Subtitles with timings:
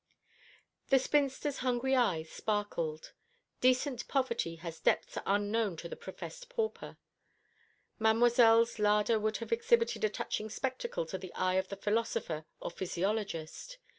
[0.89, 3.13] The spinster's hungry eyes sparkled.
[3.59, 6.97] Decent poverty has depths unknown to the professed pauper.
[7.99, 12.71] Mademoiselle's larder would have exhibited a touching spectacle to the eye of the philosopher or
[12.71, 13.77] physiologist.